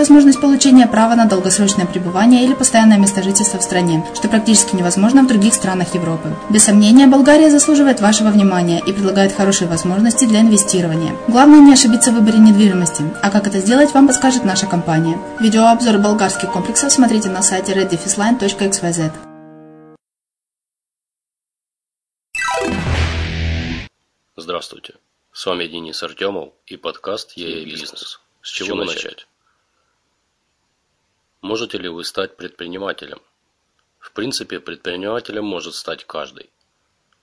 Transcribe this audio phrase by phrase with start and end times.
[0.00, 5.22] возможность получения права на долгосрочное пребывание или постоянное место жительства в стране, что практически невозможно
[5.22, 6.34] в других странах Европы.
[6.48, 11.14] Без сомнения, Болгария заслуживает вашего внимания и предлагает хорошие возможности для инвестирования.
[11.28, 15.18] Главное не ошибиться в выборе недвижимости, а как это сделать, вам подскажет наша компания.
[15.38, 19.12] Видеообзор болгарских комплексов смотрите на сайте reddefisline.xyz.
[24.34, 24.94] Здравствуйте,
[25.30, 28.20] с вами Денис Артемов и подкаст «ЕЕ Бизнес».
[28.40, 29.26] С чего начать?
[31.42, 33.18] Можете ли вы стать предпринимателем?
[33.98, 36.50] В принципе, предпринимателем может стать каждый.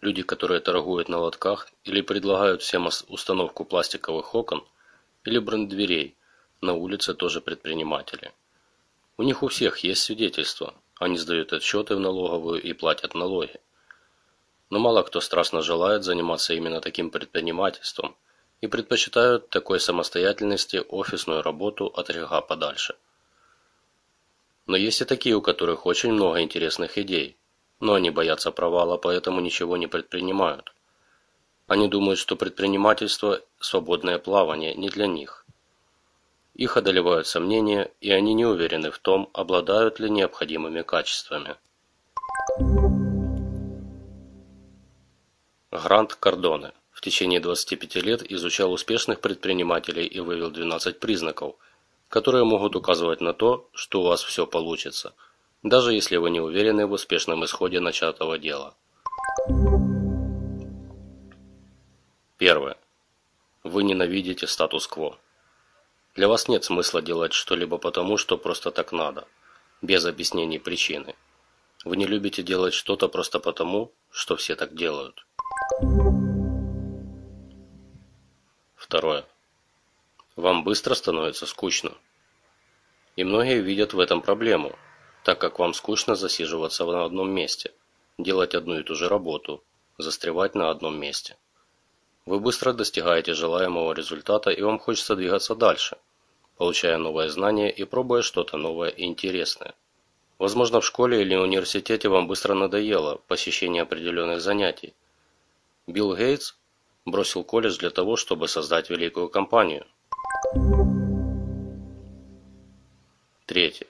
[0.00, 4.64] люди, которые торгуют на лотках или предлагают всем установку пластиковых окон
[5.24, 6.16] или бренд-дверей,
[6.62, 8.32] на улице тоже предприниматели.
[9.18, 13.60] У них у всех есть свидетельства, они сдают отчеты в налоговую и платят налоги.
[14.70, 18.16] Но мало кто страстно желает заниматься именно таким предпринимательством
[18.62, 22.96] и предпочитают такой самостоятельности офисную работу от греха подальше.
[24.68, 27.38] Но есть и такие, у которых очень много интересных идей,
[27.80, 30.74] но они боятся провала, поэтому ничего не предпринимают.
[31.66, 35.46] Они думают, что предпринимательство– свободное плавание не для них.
[36.54, 41.56] Их одолевают сомнения, и они не уверены в том, обладают ли необходимыми качествами.
[45.70, 51.56] Грант Кардоне в течение 25 лет изучал успешных предпринимателей и вывел 12 признаков,
[52.08, 55.14] которые могут указывать на то, что у вас все получится,
[55.62, 58.74] даже если вы не уверены в успешном исходе начатого дела.
[62.38, 62.76] Первое.
[63.64, 65.18] Вы ненавидите статус-кво.
[66.14, 69.26] Для вас нет смысла делать что-либо потому, что просто так надо,
[69.82, 71.14] без объяснений причины.
[71.84, 75.26] Вы не любите делать что-то просто потому, что все так делают.
[78.74, 79.26] Второе.
[80.38, 81.90] Вам быстро становится скучно.
[83.16, 84.78] И многие видят в этом проблему,
[85.24, 87.72] так как вам скучно засиживаться на одном месте,
[88.18, 89.64] делать одну и ту же работу,
[89.98, 91.36] застревать на одном месте.
[92.24, 95.98] Вы быстро достигаете желаемого результата и вам хочется двигаться дальше,
[96.56, 99.74] получая новые знания и пробуя что-то новое и интересное.
[100.38, 104.94] Возможно, в школе или университете вам быстро надоело посещение определенных занятий,
[105.88, 106.54] Билл Гейтс
[107.04, 109.84] бросил колледж для того, чтобы создать великую компанию.
[113.44, 113.86] Третье.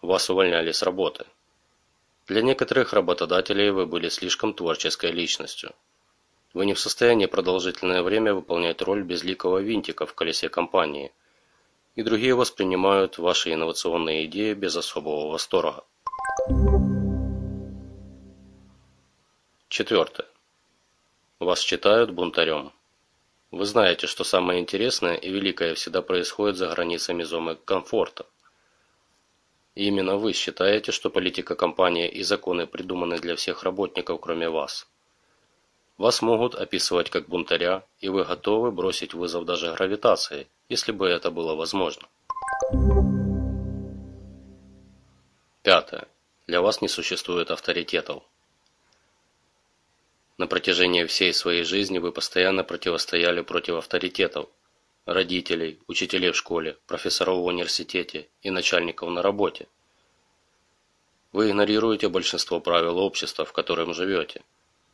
[0.00, 1.26] Вас увольняли с работы.
[2.26, 5.72] Для некоторых работодателей вы были слишком творческой личностью.
[6.54, 11.12] Вы не в состоянии продолжительное время выполнять роль безликого винтика в колесе компании,
[11.94, 15.84] и другие воспринимают ваши инновационные идеи без особого восторга.
[19.68, 20.26] Четвертое.
[21.38, 22.72] Вас считают бунтарем.
[23.52, 28.24] Вы знаете, что самое интересное и великое всегда происходит за границами зоны комфорта.
[29.74, 34.88] И именно вы считаете, что политика компании и законы придуманы для всех работников, кроме вас.
[35.98, 41.30] Вас могут описывать как бунтаря, и вы готовы бросить вызов даже гравитации, если бы это
[41.30, 42.08] было возможно.
[45.62, 46.08] Пятое.
[46.46, 48.22] Для вас не существует авторитетов.
[50.38, 54.48] На протяжении всей своей жизни вы постоянно противостояли против авторитетов,
[55.04, 59.68] родителей, учителей в школе, профессоров в университете и начальников на работе.
[61.32, 64.42] Вы игнорируете большинство правил общества, в котором живете,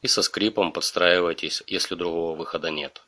[0.00, 3.02] и со скрипом подстраиваетесь, если другого выхода нет.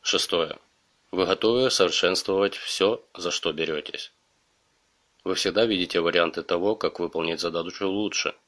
[0.00, 0.58] Шестое.
[1.12, 4.12] Вы готовы совершенствовать все, за что беретесь.
[5.24, 8.34] Вы всегда видите варианты того, как выполнить задачу лучше–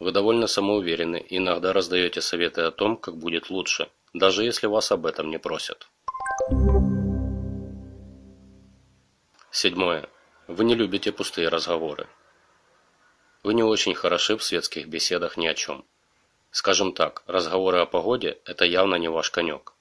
[0.00, 4.90] вы довольно самоуверены и иногда раздаете советы о том, как будет лучше, даже если вас
[4.90, 5.88] об этом не просят.
[9.50, 10.08] Седьмое.
[10.48, 12.08] Вы не любите пустые разговоры.
[13.42, 15.84] Вы не очень хороши в светских беседах ни о чем.
[16.50, 19.74] Скажем так, разговоры о погоде– это явно не ваш конек.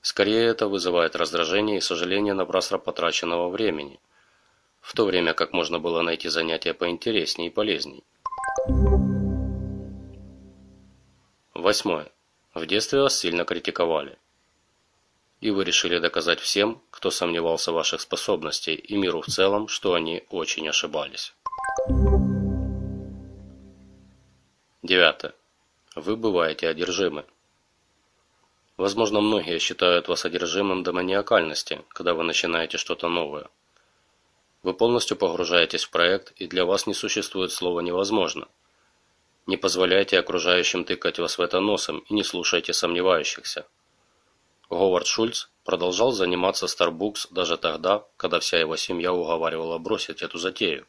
[0.00, 4.00] Скорее это вызывает раздражение и сожаление напрасно потраченного времени,
[4.80, 8.02] в то время как можно было найти занятия поинтереснее и полезней.
[11.62, 12.10] Восьмое.
[12.54, 14.18] В детстве вас сильно критиковали.
[15.40, 19.94] И вы решили доказать всем, кто сомневался в ваших способностях и миру в целом, что
[19.94, 21.32] они очень ошибались.
[24.82, 25.34] Девятое.
[25.94, 27.24] Вы бываете одержимы.
[28.76, 33.46] Возможно, многие считают вас одержимым до маниакальности, когда вы начинаете что-то новое.
[34.64, 38.48] Вы полностью погружаетесь в проект, и для вас не существует слова «невозможно»,
[39.46, 43.66] не позволяйте окружающим тыкать вас в это носом и не слушайте сомневающихся.
[44.70, 50.86] Говард Шульц продолжал заниматься Starbucks даже тогда, когда вся его семья уговаривала бросить эту затею.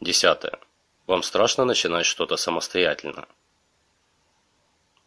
[0.00, 0.58] Десятое.
[1.06, 3.26] Вам страшно начинать что-то самостоятельно.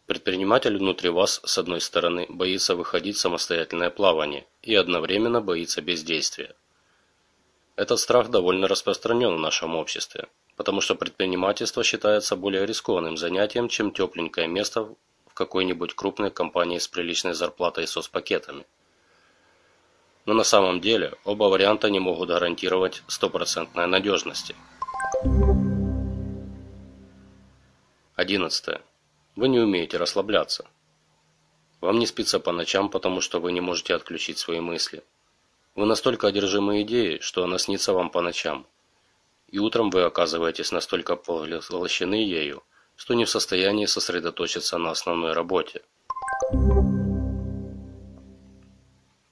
[0.06, 6.54] Предприниматель внутри вас, с одной стороны, боится выходить в самостоятельное плавание и одновременно боится бездействия.
[7.78, 13.92] Этот страх довольно распространен в нашем обществе, потому что предпринимательство считается более рискованным занятием, чем
[13.92, 14.96] тепленькое место
[15.28, 18.66] в какой-нибудь крупной компании с приличной зарплатой и соцпакетами.
[20.26, 24.56] Но на самом деле оба варианта не могут гарантировать стопроцентной надежности.
[28.16, 28.80] 11.
[29.36, 30.64] Вы не умеете расслабляться.
[31.80, 35.04] Вам не спится по ночам, потому что вы не можете отключить свои мысли.
[35.74, 38.66] Вы настолько одержимы идеей, что она снится вам по ночам.
[39.48, 42.62] И утром вы оказываетесь настолько поглощены ею,
[42.96, 45.82] что не в состоянии сосредоточиться на основной работе.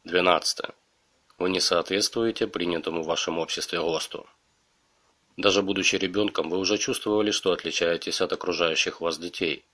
[0.04, 0.60] 12.
[1.38, 4.26] Вы не соответствуете принятому в вашем обществе ГОСТу.
[5.36, 9.64] Даже будучи ребенком, вы уже чувствовали, что отличаетесь от окружающих вас детей.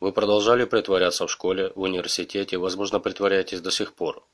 [0.00, 4.24] Вы продолжали притворяться в школе, в университете, возможно, притворяетесь до сих пор.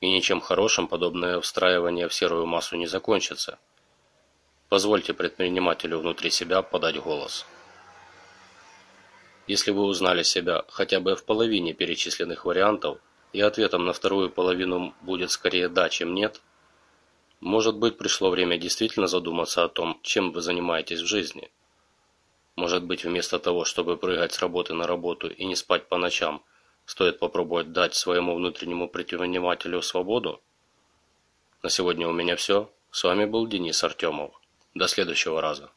[0.00, 3.58] И ничем хорошим подобное встраивание в серую массу не закончится.
[4.68, 7.46] Позвольте предпринимателю внутри себя подать голос.
[9.46, 12.98] Если вы узнали себя хотя бы в половине перечисленных вариантов,
[13.32, 16.40] и ответом на вторую половину будет скорее «да», чем «нет»,
[17.40, 21.50] может быть, пришло время действительно задуматься о том, чем вы занимаетесь в жизни.
[22.54, 26.44] Может быть, вместо того, чтобы прыгать с работы на работу и не спать по ночам,
[26.90, 30.42] стоит попробовать дать своему внутреннему предпринимателю свободу?
[31.62, 32.68] На сегодня у меня все.
[32.90, 34.32] С вами был Денис Артемов.
[34.74, 35.70] До следующего раза.